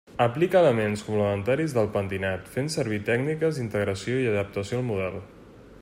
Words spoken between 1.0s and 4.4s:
complementaris del pentinat fent servir tècniques d'integració i